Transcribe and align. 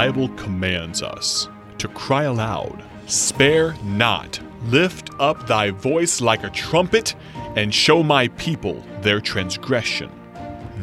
Bible 0.00 0.30
commands 0.30 1.02
us 1.02 1.46
to 1.76 1.86
cry 1.88 2.22
aloud, 2.22 2.82
Spare 3.04 3.74
not, 3.84 4.40
lift 4.62 5.10
up 5.20 5.46
thy 5.46 5.72
voice 5.72 6.22
like 6.22 6.42
a 6.42 6.48
trumpet, 6.48 7.14
and 7.54 7.74
show 7.74 8.02
my 8.02 8.28
people 8.28 8.82
their 9.02 9.20
transgression. 9.20 10.10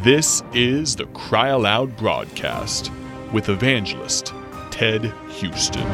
This 0.04 0.44
is 0.54 0.96
the 0.96 1.08
Cry 1.08 1.48
Aloud 1.48 1.98
broadcast 1.98 2.92
with 3.34 3.50
evangelist 3.50 4.36
Ted 4.70 5.12
Houston. 5.30 5.90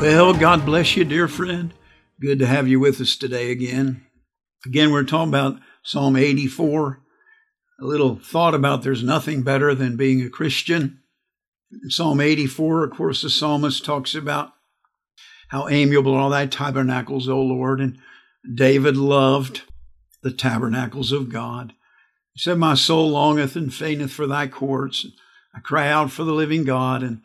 Well, 0.00 0.32
God 0.32 0.64
bless 0.64 0.96
you, 0.96 1.04
dear 1.04 1.26
friend. 1.26 1.74
Good 2.20 2.38
to 2.38 2.46
have 2.46 2.68
you 2.68 2.78
with 2.78 3.00
us 3.00 3.16
today 3.16 3.50
again. 3.50 4.06
Again, 4.64 4.92
we're 4.92 5.02
talking 5.02 5.30
about 5.30 5.58
Psalm 5.82 6.14
84. 6.14 7.00
A 7.80 7.84
little 7.84 8.16
thought 8.16 8.54
about 8.54 8.82
there's 8.82 9.04
nothing 9.04 9.42
better 9.42 9.72
than 9.74 9.96
being 9.96 10.20
a 10.20 10.28
Christian. 10.28 11.00
In 11.70 11.90
Psalm 11.90 12.20
84, 12.20 12.84
of 12.84 12.90
course, 12.90 13.22
the 13.22 13.30
psalmist 13.30 13.84
talks 13.84 14.16
about 14.16 14.52
how 15.48 15.68
amiable 15.68 16.14
are 16.14 16.28
thy 16.28 16.46
tabernacles, 16.46 17.28
O 17.28 17.40
Lord. 17.40 17.80
And 17.80 17.98
David 18.52 18.96
loved 18.96 19.62
the 20.22 20.32
tabernacles 20.32 21.12
of 21.12 21.30
God. 21.30 21.72
He 22.32 22.40
said, 22.40 22.58
My 22.58 22.74
soul 22.74 23.10
longeth 23.10 23.54
and 23.54 23.72
fainteth 23.72 24.10
for 24.10 24.26
thy 24.26 24.48
courts. 24.48 25.06
I 25.54 25.60
cry 25.60 25.88
out 25.88 26.10
for 26.10 26.24
the 26.24 26.32
living 26.32 26.64
God. 26.64 27.04
And 27.04 27.22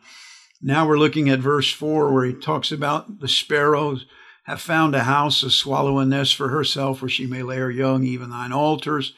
now 0.62 0.86
we're 0.86 0.98
looking 0.98 1.28
at 1.28 1.40
verse 1.40 1.72
4 1.72 2.12
where 2.12 2.24
he 2.24 2.32
talks 2.32 2.70
about 2.70 3.18
the 3.18 3.28
sparrows 3.28 4.06
have 4.44 4.60
found 4.60 4.94
a 4.94 5.04
house, 5.04 5.42
a 5.42 5.50
swallow 5.50 5.98
a 5.98 6.04
nest 6.04 6.36
for 6.36 6.50
herself 6.50 7.02
where 7.02 7.08
she 7.08 7.26
may 7.26 7.42
lay 7.42 7.56
her 7.56 7.70
young, 7.70 8.04
even 8.04 8.30
thine 8.30 8.52
altars. 8.52 9.14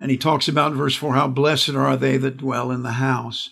And 0.00 0.10
he 0.10 0.16
talks 0.16 0.48
about 0.48 0.72
verse 0.72 0.94
4 0.94 1.14
how 1.14 1.28
blessed 1.28 1.70
are 1.70 1.96
they 1.96 2.16
that 2.18 2.36
dwell 2.36 2.70
in 2.70 2.82
the 2.82 2.92
house. 2.92 3.50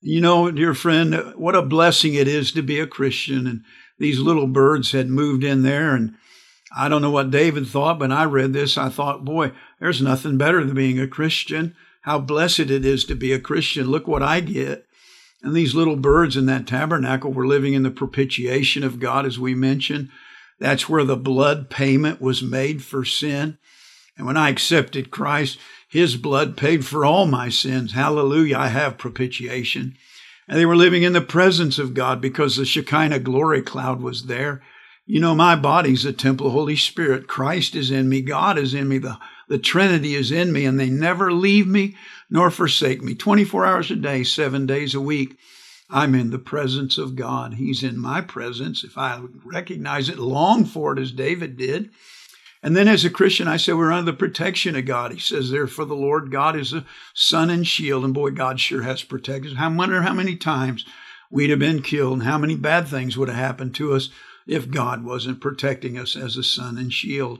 You 0.00 0.20
know, 0.20 0.50
dear 0.50 0.74
friend, 0.74 1.34
what 1.36 1.56
a 1.56 1.62
blessing 1.62 2.14
it 2.14 2.28
is 2.28 2.52
to 2.52 2.62
be 2.62 2.78
a 2.78 2.86
Christian. 2.86 3.46
And 3.46 3.62
these 3.98 4.18
little 4.18 4.46
birds 4.46 4.92
had 4.92 5.08
moved 5.08 5.42
in 5.42 5.62
there. 5.62 5.94
And 5.94 6.14
I 6.76 6.88
don't 6.88 7.02
know 7.02 7.10
what 7.10 7.30
David 7.30 7.66
thought, 7.66 7.98
but 7.98 8.12
I 8.12 8.24
read 8.24 8.52
this. 8.52 8.76
I 8.76 8.88
thought, 8.88 9.24
boy, 9.24 9.52
there's 9.80 10.02
nothing 10.02 10.36
better 10.36 10.64
than 10.64 10.74
being 10.74 11.00
a 11.00 11.08
Christian. 11.08 11.74
How 12.02 12.18
blessed 12.18 12.60
it 12.60 12.84
is 12.84 13.04
to 13.06 13.14
be 13.14 13.32
a 13.32 13.40
Christian. 13.40 13.86
Look 13.86 14.06
what 14.06 14.22
I 14.22 14.40
get. 14.40 14.86
And 15.42 15.54
these 15.54 15.74
little 15.74 15.96
birds 15.96 16.36
in 16.36 16.46
that 16.46 16.66
tabernacle 16.66 17.32
were 17.32 17.46
living 17.46 17.74
in 17.74 17.82
the 17.82 17.90
propitiation 17.90 18.84
of 18.84 19.00
God, 19.00 19.26
as 19.26 19.38
we 19.38 19.54
mentioned. 19.54 20.08
That's 20.58 20.88
where 20.88 21.04
the 21.04 21.16
blood 21.16 21.68
payment 21.70 22.20
was 22.20 22.42
made 22.42 22.82
for 22.82 23.04
sin. 23.04 23.58
And 24.16 24.26
when 24.26 24.36
I 24.36 24.48
accepted 24.48 25.10
Christ, 25.10 25.58
his 25.88 26.16
blood 26.16 26.56
paid 26.56 26.84
for 26.84 27.04
all 27.04 27.26
my 27.26 27.48
sins. 27.48 27.92
Hallelujah. 27.92 28.58
I 28.58 28.68
have 28.68 28.98
propitiation. 28.98 29.96
And 30.48 30.58
they 30.58 30.66
were 30.66 30.76
living 30.76 31.02
in 31.02 31.12
the 31.12 31.20
presence 31.20 31.78
of 31.78 31.94
God 31.94 32.20
because 32.20 32.56
the 32.56 32.64
Shekinah 32.64 33.20
glory 33.20 33.62
cloud 33.62 34.00
was 34.00 34.26
there. 34.26 34.62
You 35.04 35.20
know, 35.20 35.34
my 35.34 35.54
body's 35.54 36.04
a 36.04 36.12
temple 36.12 36.50
Holy 36.50 36.76
Spirit. 36.76 37.28
Christ 37.28 37.74
is 37.74 37.90
in 37.90 38.08
me. 38.08 38.22
God 38.22 38.58
is 38.58 38.74
in 38.74 38.88
me. 38.88 38.98
The, 38.98 39.18
the 39.48 39.58
Trinity 39.58 40.14
is 40.14 40.32
in 40.32 40.52
me, 40.52 40.64
and 40.64 40.80
they 40.80 40.90
never 40.90 41.32
leave 41.32 41.68
me 41.68 41.96
nor 42.28 42.50
forsake 42.50 43.02
me. 43.02 43.14
24 43.14 43.66
hours 43.66 43.90
a 43.90 43.96
day, 43.96 44.24
seven 44.24 44.66
days 44.66 44.94
a 44.94 45.00
week. 45.00 45.38
I'm 45.88 46.16
in 46.16 46.30
the 46.30 46.38
presence 46.40 46.98
of 46.98 47.14
God. 47.14 47.54
He's 47.54 47.84
in 47.84 47.98
my 47.98 48.20
presence. 48.20 48.82
If 48.82 48.98
I 48.98 49.20
recognize 49.44 50.08
it, 50.08 50.18
long 50.18 50.64
for 50.64 50.92
it 50.92 50.98
as 50.98 51.12
David 51.12 51.56
did. 51.56 51.90
And 52.66 52.76
then 52.76 52.88
as 52.88 53.04
a 53.04 53.10
Christian, 53.10 53.46
I 53.46 53.58
say 53.58 53.74
we're 53.74 53.92
under 53.92 54.10
the 54.10 54.16
protection 54.16 54.74
of 54.74 54.86
God. 54.86 55.12
He 55.12 55.20
says, 55.20 55.50
therefore, 55.50 55.84
the 55.84 55.94
Lord 55.94 56.32
God 56.32 56.56
is 56.56 56.72
a 56.72 56.84
sun 57.14 57.48
and 57.48 57.64
shield. 57.64 58.04
And 58.04 58.12
boy, 58.12 58.30
God 58.30 58.58
sure 58.58 58.82
has 58.82 59.04
protected 59.04 59.52
us. 59.52 59.58
I 59.60 59.68
wonder 59.68 60.02
how 60.02 60.12
many 60.12 60.34
times 60.34 60.84
we'd 61.30 61.50
have 61.50 61.60
been 61.60 61.80
killed 61.80 62.14
and 62.14 62.22
how 62.24 62.38
many 62.38 62.56
bad 62.56 62.88
things 62.88 63.16
would 63.16 63.28
have 63.28 63.38
happened 63.38 63.76
to 63.76 63.92
us 63.92 64.10
if 64.48 64.68
God 64.68 65.04
wasn't 65.04 65.40
protecting 65.40 65.96
us 65.96 66.16
as 66.16 66.36
a 66.36 66.42
sun 66.42 66.76
and 66.76 66.92
shield. 66.92 67.38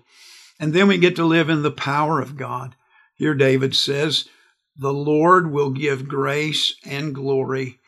And 0.60 0.72
then 0.72 0.86
we 0.86 0.96
get 0.96 1.16
to 1.16 1.24
live 1.24 1.50
in 1.50 1.62
the 1.62 1.72
power 1.72 2.20
of 2.20 2.36
God. 2.36 2.76
Here 3.16 3.34
David 3.34 3.74
says, 3.74 4.28
the 4.76 4.92
Lord 4.92 5.50
will 5.50 5.70
give 5.70 6.06
grace 6.06 6.76
and 6.84 7.12
glory 7.12 7.80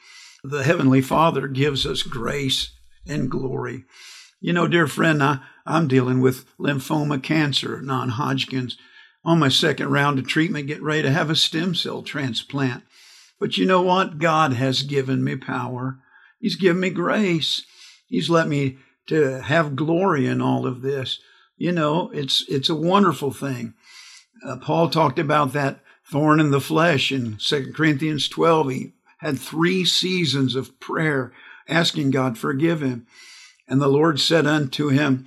the 0.43 0.65
Heavenly 0.65 1.03
Father 1.03 1.47
gives 1.47 1.87
us 1.87 2.03
grace 2.03 2.73
and 3.07 3.31
glory. 3.31 3.85
You 4.41 4.53
know, 4.53 4.69
dear 4.69 4.87
friend, 4.87 5.23
I, 5.23 5.41
I'm 5.69 5.87
dealing 5.87 6.21
with 6.21 6.47
lymphoma 6.59 7.23
cancer, 7.23 7.81
non 7.83 8.11
Hodgkin's, 8.11 8.79
on 9.25 9.39
my 9.39 9.49
second 9.49 9.91
round 9.91 10.19
of 10.19 10.27
treatment, 10.27 10.67
get 10.67 10.83
ready 10.83 11.03
to 11.03 11.11
have 11.11 11.29
a 11.29 11.37
stem 11.37 11.75
cell 11.75 12.03
transplant. 12.03 12.83
But 13.39 13.59
you 13.59 13.67
know 13.67 13.83
what? 13.83 14.19
God 14.19 14.55
has 14.55 14.83
given 14.83 15.23
me 15.23 15.37
power. 15.37 15.99
He's 16.41 16.57
given 16.57 16.81
me 16.81 16.91
grace. 16.91 17.65
He's 18.07 18.31
let 18.31 18.49
me 18.49 18.79
to 19.09 19.43
have 19.43 19.77
glory 19.77 20.27
in 20.27 20.41
all 20.41 20.67
of 20.67 20.81
this. 20.81 21.21
You 21.57 21.73
know, 21.73 22.11
it's 22.15 22.45
it's 22.49 22.69
a 22.69 22.75
wonderful 22.75 23.33
thing. 23.33 23.75
Uh, 24.45 24.57
Paul 24.57 24.89
talked 24.89 25.19
about 25.19 25.53
that 25.53 25.81
thorn 26.11 26.41
in 26.41 26.51
the 26.51 26.61
flesh 26.61 27.13
in 27.13 27.37
2 27.37 27.73
Corinthians 27.75 28.29
12. 28.29 28.71
He 28.71 28.93
had 29.19 29.39
three 29.39 29.85
seasons 29.85 30.55
of 30.55 30.79
prayer 30.81 31.33
asking 31.69 32.11
God 32.11 32.39
forgive 32.39 32.81
him. 32.81 33.07
And 33.67 33.81
the 33.81 33.89
Lord 33.89 34.19
said 34.19 34.47
unto 34.47 34.89
him, 34.89 35.27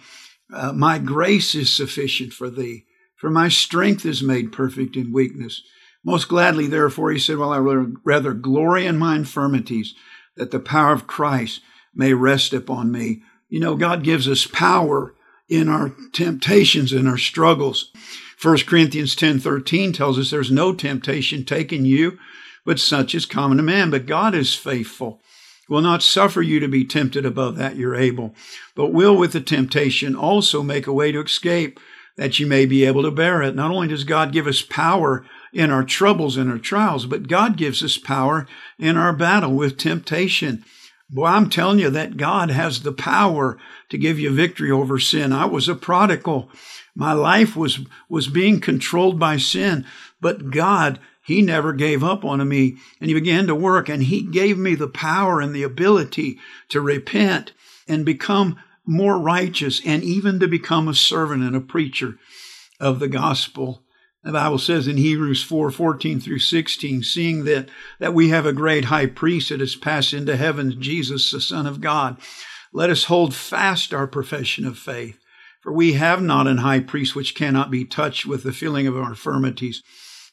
uh, 0.53 0.73
My 0.73 0.99
grace 0.99 1.55
is 1.55 1.75
sufficient 1.75 2.33
for 2.33 2.49
thee, 2.49 2.85
for 3.15 3.29
my 3.29 3.47
strength 3.47 4.05
is 4.05 4.23
made 4.23 4.51
perfect 4.51 4.95
in 4.95 5.13
weakness. 5.13 5.61
Most 6.03 6.27
gladly, 6.27 6.67
therefore, 6.67 7.11
he 7.11 7.19
said, 7.19 7.37
Well, 7.37 7.53
I 7.53 7.59
would 7.59 7.97
rather 8.03 8.33
glory 8.33 8.85
in 8.85 8.97
my 8.97 9.15
infirmities, 9.15 9.93
that 10.35 10.51
the 10.51 10.59
power 10.59 10.93
of 10.93 11.07
Christ 11.07 11.61
may 11.93 12.13
rest 12.13 12.53
upon 12.53 12.91
me. 12.91 13.21
You 13.49 13.59
know, 13.59 13.75
God 13.75 14.03
gives 14.03 14.27
us 14.27 14.47
power 14.47 15.13
in 15.49 15.67
our 15.67 15.93
temptations 16.13 16.93
and 16.93 17.07
our 17.07 17.17
struggles. 17.17 17.91
1 18.41 18.59
Corinthians 18.59 19.15
10 19.15 19.39
13 19.39 19.93
tells 19.93 20.17
us 20.17 20.31
there's 20.31 20.49
no 20.49 20.73
temptation 20.73 21.45
taken 21.45 21.85
you 21.85 22.17
but 22.65 22.79
such 22.79 23.15
is 23.15 23.25
common 23.25 23.57
to 23.57 23.63
man. 23.63 23.89
But 23.89 24.05
God 24.05 24.35
is 24.35 24.55
faithful, 24.55 25.21
will 25.71 25.81
not 25.81 26.03
suffer 26.03 26.41
you 26.41 26.59
to 26.59 26.67
be 26.67 26.83
tempted 26.83 27.25
above 27.25 27.55
that 27.55 27.77
you're 27.77 27.95
able, 27.95 28.35
but 28.75 28.91
will 28.91 29.15
with 29.15 29.31
the 29.31 29.39
temptation 29.39 30.17
also 30.17 30.61
make 30.61 30.85
a 30.85 30.91
way 30.91 31.13
to 31.13 31.21
escape 31.21 31.79
that 32.17 32.39
you 32.41 32.45
may 32.45 32.65
be 32.65 32.83
able 32.83 33.03
to 33.03 33.09
bear 33.09 33.41
it. 33.41 33.55
Not 33.55 33.71
only 33.71 33.87
does 33.87 34.03
God 34.03 34.33
give 34.33 34.47
us 34.47 34.61
power 34.61 35.25
in 35.53 35.71
our 35.71 35.85
troubles 35.85 36.35
and 36.35 36.51
our 36.51 36.57
trials, 36.57 37.05
but 37.05 37.29
God 37.29 37.55
gives 37.55 37.81
us 37.81 37.97
power 37.97 38.49
in 38.77 38.97
our 38.97 39.13
battle 39.13 39.53
with 39.53 39.77
temptation. 39.77 40.65
Boy, 41.09 41.27
I'm 41.27 41.49
telling 41.49 41.79
you 41.79 41.89
that 41.89 42.17
God 42.17 42.51
has 42.51 42.81
the 42.81 42.91
power 42.91 43.57
to 43.91 43.97
give 43.97 44.19
you 44.19 44.29
victory 44.29 44.71
over 44.71 44.99
sin. 44.99 45.31
I 45.31 45.45
was 45.45 45.69
a 45.69 45.75
prodigal. 45.75 46.49
My 46.95 47.13
life 47.13 47.55
was, 47.55 47.79
was 48.09 48.27
being 48.27 48.59
controlled 48.59 49.17
by 49.17 49.37
sin, 49.37 49.85
but 50.19 50.51
God 50.51 50.99
he 51.23 51.41
never 51.41 51.71
gave 51.73 52.03
up 52.03 52.25
on 52.25 52.47
me 52.47 52.77
and 52.99 53.09
he 53.09 53.13
began 53.13 53.47
to 53.47 53.55
work 53.55 53.89
and 53.89 54.03
he 54.03 54.23
gave 54.23 54.57
me 54.57 54.75
the 54.75 54.87
power 54.87 55.39
and 55.39 55.53
the 55.53 55.63
ability 55.63 56.39
to 56.69 56.81
repent 56.81 57.53
and 57.87 58.05
become 58.05 58.57
more 58.85 59.19
righteous 59.19 59.81
and 59.85 60.03
even 60.03 60.39
to 60.39 60.47
become 60.47 60.87
a 60.87 60.95
servant 60.95 61.43
and 61.43 61.55
a 61.55 61.61
preacher 61.61 62.17
of 62.79 62.99
the 62.99 63.07
gospel. 63.07 63.83
The 64.23 64.31
Bible 64.31 64.57
says 64.57 64.87
in 64.87 64.97
Hebrews 64.97 65.43
4 65.43 65.71
14 65.71 66.19
through 66.19 66.39
16, 66.39 67.03
seeing 67.03 67.43
that, 67.45 67.69
that 67.99 68.13
we 68.13 68.29
have 68.29 68.45
a 68.45 68.53
great 68.53 68.85
high 68.85 69.07
priest 69.07 69.49
that 69.49 69.59
has 69.59 69.75
passed 69.75 70.13
into 70.13 70.35
heaven, 70.35 70.81
Jesus, 70.81 71.31
the 71.31 71.41
Son 71.41 71.65
of 71.65 71.81
God, 71.81 72.17
let 72.73 72.89
us 72.89 73.05
hold 73.05 73.33
fast 73.33 73.93
our 73.93 74.07
profession 74.07 74.65
of 74.65 74.77
faith. 74.77 75.19
For 75.61 75.71
we 75.71 75.93
have 75.93 76.21
not 76.21 76.47
an 76.47 76.57
high 76.57 76.79
priest 76.79 77.15
which 77.15 77.35
cannot 77.35 77.69
be 77.69 77.85
touched 77.85 78.25
with 78.25 78.43
the 78.43 78.53
feeling 78.53 78.87
of 78.87 78.97
our 78.97 79.09
infirmities 79.09 79.83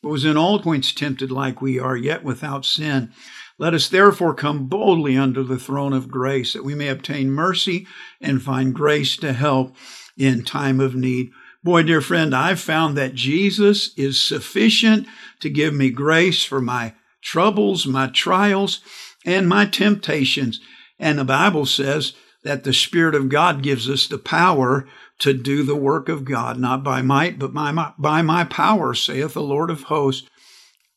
but 0.03 0.11
was 0.11 0.25
in 0.25 0.37
all 0.37 0.61
points 0.61 0.93
tempted 0.93 1.31
like 1.31 1.61
we 1.61 1.79
are, 1.79 1.97
yet 1.97 2.23
without 2.23 2.65
sin. 2.65 3.13
Let 3.59 3.75
us 3.75 3.89
therefore 3.89 4.35
come 4.35 4.67
boldly 4.67 5.17
under 5.17 5.43
the 5.43 5.59
throne 5.59 5.93
of 5.93 6.11
grace, 6.11 6.53
that 6.53 6.65
we 6.65 6.75
may 6.75 6.89
obtain 6.89 7.31
mercy 7.31 7.87
and 8.21 8.43
find 8.43 8.75
grace 8.75 9.17
to 9.19 9.33
help 9.33 9.75
in 10.17 10.45
time 10.45 10.81
of 10.81 10.95
need. 10.95 11.31
Boy, 11.65 11.83
dear 11.83 12.01
friend, 12.01 12.35
I've 12.35 12.61
found 12.61 12.97
that 12.97 13.15
Jesus 13.15 13.93
is 13.97 14.23
sufficient 14.23 15.09
to 15.41 15.51
give 15.51 15.75
me 15.75 15.91
grace 15.91 16.45
for 16.45 16.61
my 16.61 16.95
troubles, 17.21 17.87
my 17.87 18.07
trials, 18.07 18.81
and 19.27 19.49
my 19.49 19.67
temptations. 19.67 20.61
And 21.01 21.19
the 21.19 21.25
Bible 21.25 21.67
says 21.67 22.15
that 22.45 22.63
the 22.63 22.73
Spirit 22.73 23.17
of 23.17 23.29
God 23.29 23.63
gives 23.63 23.91
us 23.91 24.07
the 24.07 24.19
power 24.19 24.89
to 25.21 25.35
do 25.35 25.63
the 25.63 25.77
work 25.77 26.09
of 26.09 26.25
God, 26.25 26.59
not 26.59 26.85
by 26.85 27.03
might, 27.03 27.39
but 27.39 27.53
by 27.53 27.73
my, 27.73 27.93
by 27.99 28.23
my 28.23 28.45
power, 28.45 28.95
saith 28.95 29.35
the 29.35 29.43
Lord 29.43 29.71
of 29.71 29.85
hosts. 29.85 30.29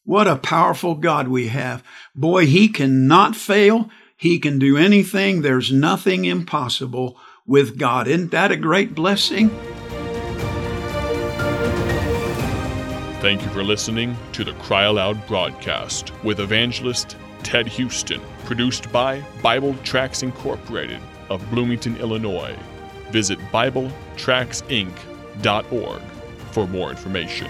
What 0.03 0.27
a 0.27 0.35
powerful 0.35 0.95
God 0.95 1.27
we 1.27 1.47
have. 1.47 1.83
Boy, 2.15 2.45
He 2.45 2.67
cannot 2.67 3.35
fail. 3.35 3.89
He 4.15 4.39
can 4.39 4.59
do 4.59 4.77
anything. 4.77 5.41
There's 5.41 5.71
nothing 5.71 6.25
impossible 6.25 7.17
with 7.45 7.77
God. 7.77 8.07
Isn't 8.07 8.31
that 8.31 8.51
a 8.51 8.57
great 8.57 8.93
blessing? 8.93 9.49
Thank 13.21 13.43
you 13.43 13.49
for 13.49 13.63
listening 13.63 14.17
to 14.33 14.43
the 14.43 14.53
Cry 14.53 14.83
Aloud 14.83 15.25
broadcast 15.27 16.11
with 16.23 16.39
evangelist 16.39 17.17
Ted 17.43 17.67
Houston, 17.67 18.21
produced 18.45 18.91
by 18.91 19.21
Bible 19.43 19.75
Tracks 19.83 20.23
Incorporated 20.23 20.99
of 21.29 21.47
Bloomington, 21.51 21.97
Illinois. 21.97 22.55
Visit 23.11 23.37
BibleTracksInc.org 23.51 26.01
for 26.51 26.67
more 26.67 26.89
information. 26.89 27.47